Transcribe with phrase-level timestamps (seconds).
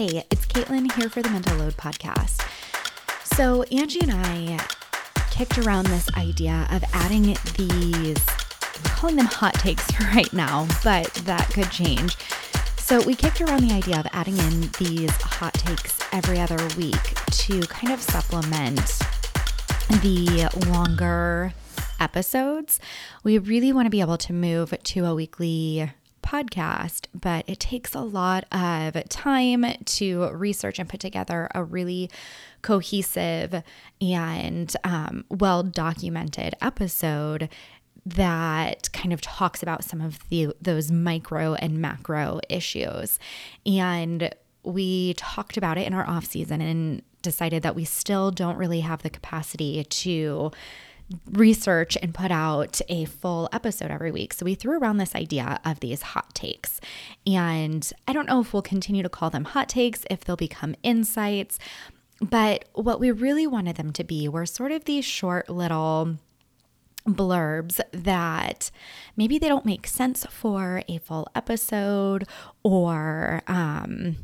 [0.00, 2.40] Hey, it's Katlynn here for the Mental Load podcast.
[3.36, 4.58] So, Angie and I
[5.30, 10.66] kicked around this idea of adding these, I'm calling them hot takes for right now,
[10.82, 12.16] but that could change.
[12.78, 17.14] So, we kicked around the idea of adding in these hot takes every other week
[17.32, 18.80] to kind of supplement
[20.00, 21.52] the longer
[22.00, 22.80] episodes.
[23.22, 25.92] We really want to be able to move to a weekly
[26.22, 32.10] podcast, but it takes a lot of time to research and put together a really
[32.62, 33.62] cohesive
[34.00, 37.48] and um, well documented episode
[38.06, 43.18] that kind of talks about some of the those micro and macro issues.
[43.66, 48.56] And we talked about it in our off season and decided that we still don't
[48.56, 50.50] really have the capacity to
[51.30, 54.32] research and put out a full episode every week.
[54.32, 56.80] So we threw around this idea of these hot takes.
[57.26, 60.74] And I don't know if we'll continue to call them hot takes, if they'll become
[60.82, 61.58] insights.
[62.20, 66.16] But what we really wanted them to be were sort of these short little
[67.06, 68.70] blurbs that
[69.16, 72.28] maybe they don't make sense for a full episode
[72.62, 74.16] or um,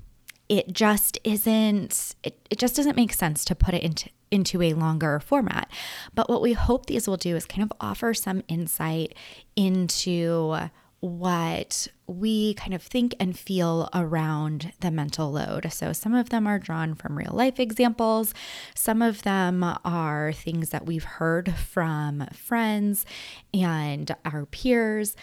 [0.49, 4.75] it just isn't it, it just doesn't make sense to put it into into a
[4.75, 5.71] longer format.
[6.15, 9.15] But what we hope these will do is kind of offer some insight
[9.55, 10.57] into
[11.01, 15.71] what we kind of think and feel around the mental load.
[15.73, 18.35] So, some of them are drawn from real life examples,
[18.75, 23.05] some of them are things that we've heard from friends
[23.53, 25.17] and our peers.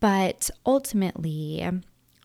[0.00, 1.68] But ultimately,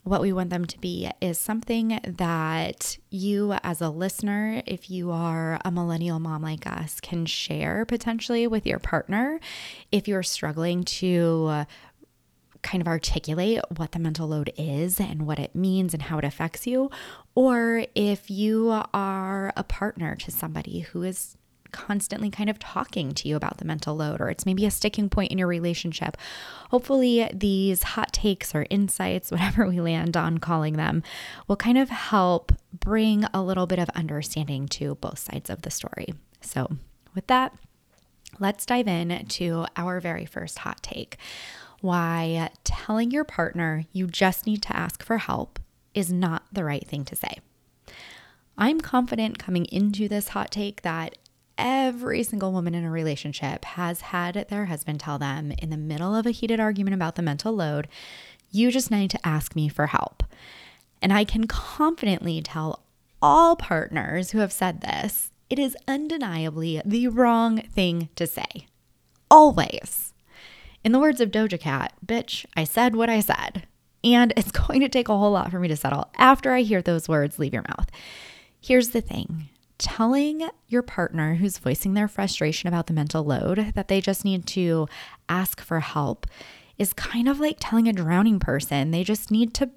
[0.03, 5.11] what we want them to be is something that you, as a listener, if you
[5.11, 9.39] are a millennial mom like us, can share potentially with your partner
[9.91, 11.65] if you're struggling to
[12.63, 16.23] kind of articulate what the mental load is and what it means and how it
[16.25, 16.89] affects you,
[17.35, 21.37] or if you are a partner to somebody who is
[21.73, 25.09] constantly kind of talking to you about the mental load, or it's maybe a sticking
[25.09, 26.15] point in your relationship.
[26.69, 31.03] Hopefully, these hot takes or insights, whatever we land on calling them,
[31.47, 35.71] will kind of help bring a little bit of understanding to both sides of the
[35.71, 36.13] story.
[36.39, 36.69] So,
[37.13, 37.53] with that,
[38.39, 41.17] let's dive in to our very first hot take
[41.83, 45.59] why telling your partner you just need to ask for help
[45.93, 47.39] is not the right thing to say.
[48.57, 51.17] I'm confident coming into this hot take that
[51.57, 56.15] every single woman in a relationship has had their husband tell them in the middle
[56.15, 57.87] of a heated argument about the mental load,
[58.51, 60.23] you just need to ask me for help.
[61.01, 62.83] And I can confidently tell
[63.21, 68.67] all partners who have said this, it is undeniably the wrong thing to say.
[69.29, 70.13] Always.
[70.83, 73.67] In the words of Doja Cat, bitch, I said what I said.
[74.03, 76.81] And it's going to take a whole lot for me to settle after I hear
[76.81, 77.89] those words leave your mouth.
[78.59, 79.49] Here's the thing
[79.83, 84.45] telling your partner who's voicing their frustration about the mental load that they just need
[84.47, 84.87] to
[85.27, 86.25] ask for help
[86.77, 89.69] is kind of like telling a drowning person they just need to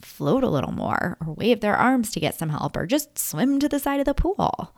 [0.00, 3.58] float a little more or wave their arms to get some help or just swim
[3.58, 4.74] to the side of the pool.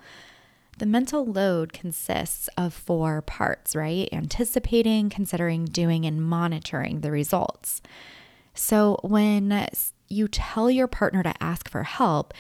[0.79, 4.09] The mental load consists of four parts, right?
[4.11, 7.83] Anticipating, considering, doing, and monitoring the results.
[8.55, 9.69] So when
[10.09, 12.35] you tell your partner to ask for help,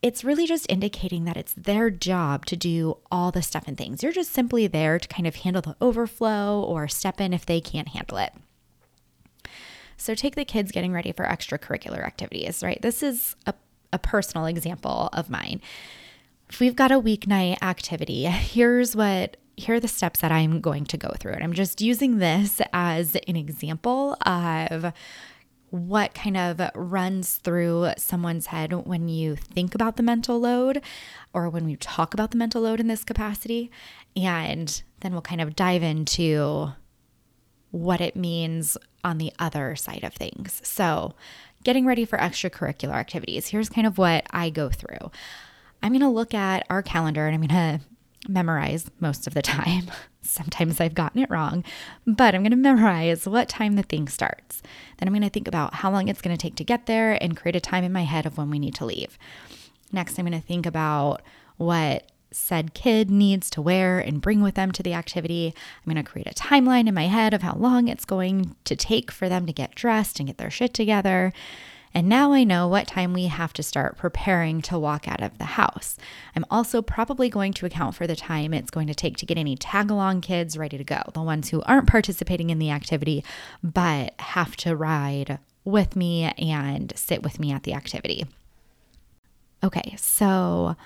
[0.00, 4.02] it's really just indicating that it's their job to do all the stuff and things.
[4.02, 7.60] You're just simply there to kind of handle the overflow or step in if they
[7.60, 8.32] can't handle it.
[9.96, 12.80] So, take the kids getting ready for extracurricular activities, right?
[12.80, 13.54] This is a,
[13.92, 15.60] a personal example of mine.
[16.48, 20.84] If we've got a weeknight activity, here's what here are the steps that I'm going
[20.86, 21.32] to go through.
[21.32, 24.92] And I'm just using this as an example of
[25.70, 30.82] what kind of runs through someone's head when you think about the mental load
[31.32, 33.70] or when we talk about the mental load in this capacity.
[34.16, 36.72] And then we'll kind of dive into
[37.70, 40.60] what it means on the other side of things.
[40.64, 41.14] So,
[41.64, 45.10] getting ready for extracurricular activities, here's kind of what I go through.
[45.82, 47.84] I'm going to look at our calendar and I'm going to
[48.28, 49.90] memorize most of the time.
[50.22, 51.64] Sometimes I've gotten it wrong,
[52.06, 54.62] but I'm going to memorize what time the thing starts.
[54.98, 57.20] Then I'm going to think about how long it's going to take to get there
[57.22, 59.18] and create a time in my head of when we need to leave.
[59.90, 61.22] Next, I'm going to think about
[61.56, 65.54] what said kid needs to wear and bring with them to the activity.
[65.56, 68.76] I'm going to create a timeline in my head of how long it's going to
[68.76, 71.32] take for them to get dressed and get their shit together.
[71.94, 75.38] And now I know what time we have to start preparing to walk out of
[75.38, 75.96] the house.
[76.36, 79.38] I'm also probably going to account for the time it's going to take to get
[79.38, 83.24] any tag along kids ready to go, the ones who aren't participating in the activity
[83.62, 88.26] but have to ride with me and sit with me at the activity.
[89.62, 90.76] Okay, so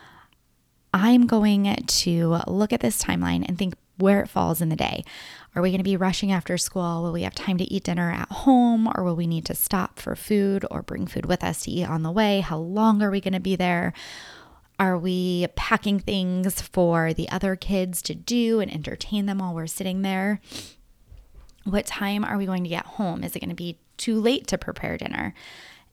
[0.95, 5.05] I'm going to look at this timeline and think where it falls in the day.
[5.55, 7.03] Are we going to be rushing after school?
[7.03, 9.99] Will we have time to eat dinner at home or will we need to stop
[9.99, 12.41] for food or bring food with us to eat on the way?
[12.41, 13.93] How long are we going to be there?
[14.79, 19.67] Are we packing things for the other kids to do and entertain them while we're
[19.67, 20.41] sitting there?
[21.65, 23.23] What time are we going to get home?
[23.23, 25.35] Is it going to be too late to prepare dinner?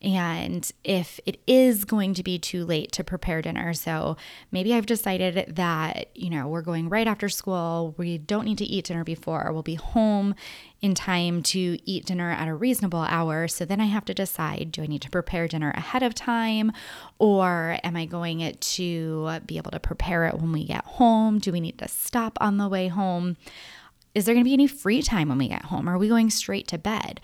[0.01, 4.15] And if it is going to be too late to prepare dinner, so
[4.49, 8.65] maybe I've decided that, you know, we're going right after school, we don't need to
[8.65, 10.35] eat dinner before, we'll be home
[10.81, 13.49] in time to eat dinner at a reasonable hour.
[13.49, 16.71] So then I have to decide do I need to prepare dinner ahead of time
[17.17, 21.39] or am I going to be able to prepare it when we get home?
[21.39, 23.35] Do we need to stop on the way home?
[24.15, 25.89] Is there going to be any free time when we get home?
[25.89, 27.19] Are we going straight to bed?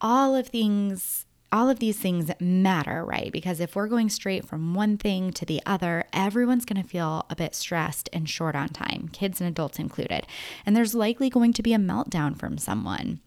[0.00, 1.23] All of things
[1.54, 3.30] all of these things matter, right?
[3.30, 7.24] Because if we're going straight from one thing to the other, everyone's going to feel
[7.30, 10.26] a bit stressed and short on time, kids and adults included.
[10.66, 13.20] And there's likely going to be a meltdown from someone.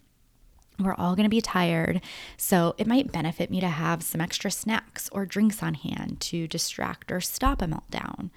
[0.78, 2.02] We're all going to be tired,
[2.36, 6.46] so it might benefit me to have some extra snacks or drinks on hand to
[6.46, 8.28] distract or stop a meltdown.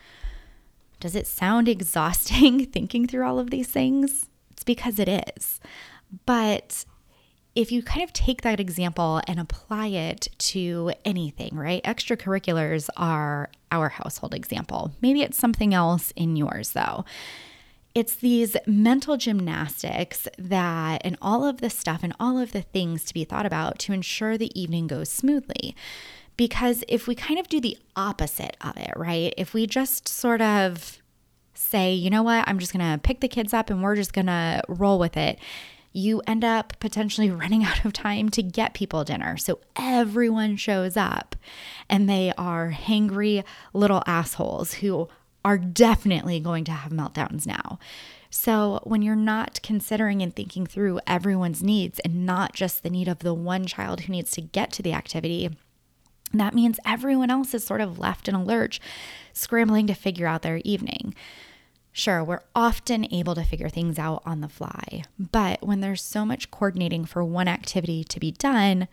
[1.01, 4.29] Does it sound exhausting thinking through all of these things?
[4.51, 5.59] It's because it is.
[6.25, 6.85] But
[7.53, 11.83] if you kind of take that example and apply it to anything, right?
[11.83, 14.91] Extracurriculars are our household example.
[15.01, 17.03] Maybe it's something else in yours, though.
[17.93, 23.03] It's these mental gymnastics that, and all of the stuff and all of the things
[23.05, 25.75] to be thought about to ensure the evening goes smoothly.
[26.37, 29.33] Because if we kind of do the opposite of it, right?
[29.35, 31.01] If we just sort of
[31.53, 34.61] say, you know what, I'm just gonna pick the kids up and we're just gonna
[34.69, 35.37] roll with it
[35.93, 39.37] you end up potentially running out of time to get people dinner.
[39.37, 41.35] So everyone shows up
[41.89, 43.43] and they are hangry
[43.73, 45.09] little assholes who
[45.43, 47.79] are definitely going to have meltdowns now.
[48.33, 53.09] So, when you're not considering and thinking through everyone's needs and not just the need
[53.09, 55.49] of the one child who needs to get to the activity,
[56.33, 58.79] that means everyone else is sort of left in a lurch,
[59.33, 61.13] scrambling to figure out their evening.
[61.93, 66.25] Sure, we're often able to figure things out on the fly, but when there's so
[66.25, 68.87] much coordinating for one activity to be done,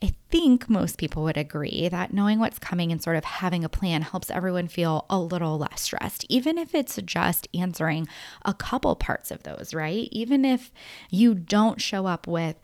[0.00, 3.68] I think most people would agree that knowing what's coming and sort of having a
[3.68, 8.06] plan helps everyone feel a little less stressed, even if it's just answering
[8.44, 10.08] a couple parts of those, right?
[10.12, 10.72] Even if
[11.10, 12.60] you don't show up with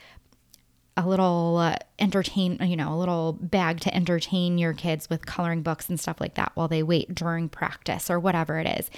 [0.96, 5.62] a little uh, entertain, you know, a little bag to entertain your kids with coloring
[5.62, 8.91] books and stuff like that while they wait during practice or whatever it is.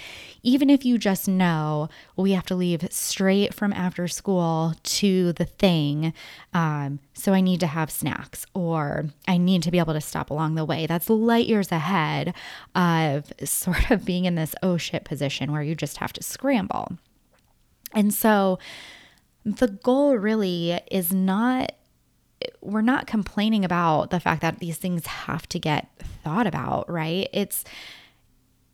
[0.43, 5.45] Even if you just know we have to leave straight from after school to the
[5.45, 6.13] thing,
[6.53, 10.29] um, so I need to have snacks or I need to be able to stop
[10.29, 10.85] along the way.
[10.85, 12.35] That's light years ahead
[12.75, 16.97] of sort of being in this oh shit position where you just have to scramble.
[17.93, 18.59] And so
[19.43, 21.71] the goal really is not
[22.61, 25.89] we're not complaining about the fact that these things have to get
[26.23, 27.27] thought about, right?
[27.33, 27.63] It's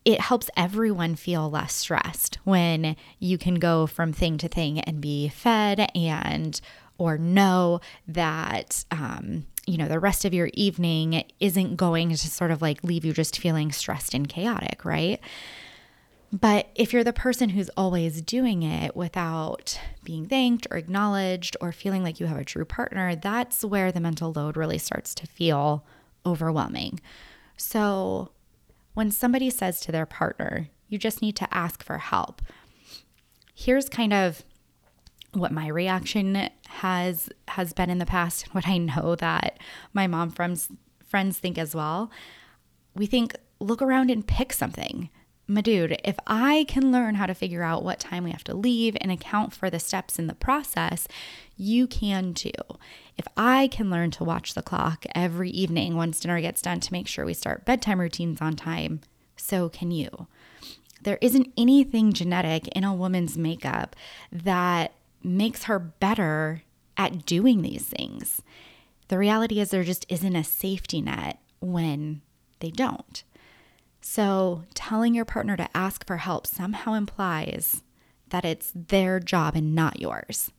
[0.04, 5.00] it helps everyone feel less stressed when you can go from thing to thing and
[5.00, 6.60] be fed and
[6.98, 12.50] or know that um, you know the rest of your evening isn't going to sort
[12.50, 15.20] of like leave you just feeling stressed and chaotic, right?
[16.40, 21.70] But if you're the person who's always doing it without being thanked or acknowledged or
[21.70, 25.28] feeling like you have a true partner, that's where the mental load really starts to
[25.28, 25.86] feel
[26.26, 26.98] overwhelming.
[27.56, 28.32] So
[28.94, 32.42] when somebody says to their partner, you just need to ask for help,
[33.54, 34.42] here's kind of
[35.34, 39.58] what my reaction has has been in the past and what i know that
[39.92, 40.68] my mom friends
[41.04, 42.08] friends think as well
[42.94, 45.10] we think look around and pick something
[45.46, 48.54] my dude, if I can learn how to figure out what time we have to
[48.54, 51.06] leave and account for the steps in the process,
[51.56, 52.52] you can too.
[53.18, 56.92] If I can learn to watch the clock every evening once dinner gets done to
[56.92, 59.00] make sure we start bedtime routines on time,
[59.36, 60.26] so can you.
[61.02, 63.94] There isn't anything genetic in a woman's makeup
[64.32, 66.62] that makes her better
[66.96, 68.40] at doing these things.
[69.08, 72.22] The reality is, there just isn't a safety net when
[72.60, 73.22] they don't.
[74.06, 77.82] So, telling your partner to ask for help somehow implies
[78.28, 80.52] that it's their job and not yours.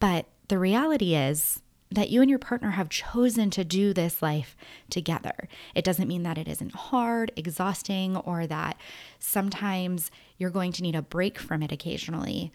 [0.00, 4.56] But the reality is that you and your partner have chosen to do this life
[4.90, 5.48] together.
[5.72, 8.76] It doesn't mean that it isn't hard, exhausting, or that
[9.20, 12.52] sometimes you're going to need a break from it occasionally.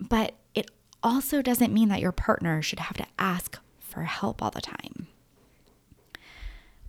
[0.00, 0.72] But it
[1.04, 5.06] also doesn't mean that your partner should have to ask for help all the time.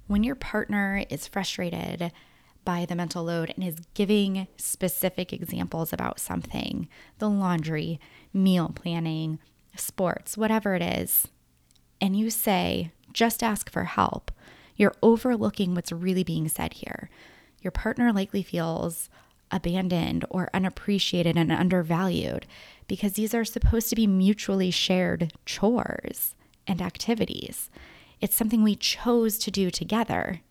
[0.08, 2.12] when your partner is frustrated
[2.66, 6.88] by the mental load and is giving specific examples about something
[7.18, 8.00] the laundry,
[8.34, 9.40] meal planning,
[9.76, 11.28] sports, whatever it is
[12.02, 14.32] and you say, just ask for help,
[14.76, 17.10] you're overlooking what's really being said here.
[17.62, 19.10] Your partner likely feels
[19.52, 22.46] abandoned or unappreciated and undervalued
[22.88, 26.36] because these are supposed to be mutually shared chores
[26.68, 27.70] and activities.
[28.22, 30.42] It's something we chose to do together.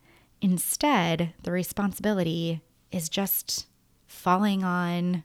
[0.40, 3.66] Instead, the responsibility is just
[4.06, 5.24] falling on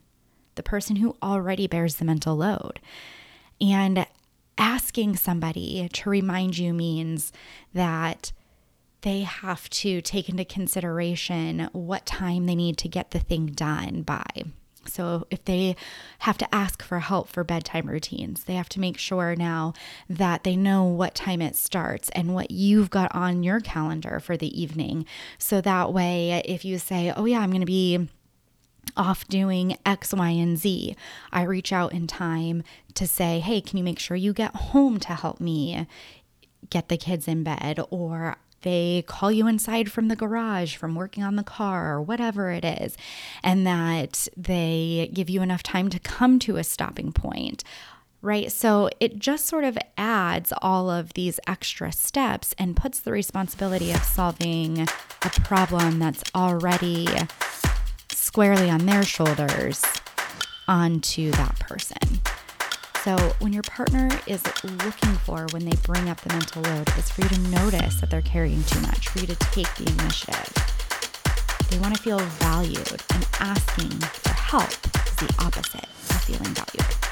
[0.56, 2.80] the person who already bears the mental load.
[3.60, 4.06] And
[4.58, 7.32] asking somebody to remind you means
[7.72, 8.32] that
[9.02, 14.02] they have to take into consideration what time they need to get the thing done
[14.02, 14.24] by.
[14.88, 15.76] So, if they
[16.20, 19.72] have to ask for help for bedtime routines, they have to make sure now
[20.08, 24.36] that they know what time it starts and what you've got on your calendar for
[24.36, 25.06] the evening.
[25.38, 28.08] So that way, if you say, Oh, yeah, I'm going to be
[28.96, 30.96] off doing X, Y, and Z.
[31.32, 32.62] I reach out in time
[32.94, 35.86] to say, hey, can you make sure you get home to help me
[36.70, 37.80] get the kids in bed?
[37.90, 42.50] Or they call you inside from the garage from working on the car or whatever
[42.50, 42.96] it is,
[43.44, 47.62] and that they give you enough time to come to a stopping point.
[48.20, 48.50] Right.
[48.50, 53.92] So it just sort of adds all of these extra steps and puts the responsibility
[53.92, 57.06] of solving a problem that's already
[58.08, 59.84] squarely on their shoulders
[60.66, 62.22] onto that person.
[63.04, 67.10] So, when your partner is looking for when they bring up the mental load, it's
[67.10, 71.68] for you to notice that they're carrying too much, for you to take the initiative.
[71.68, 77.03] They want to feel valued, and asking for help is the opposite of feeling valued.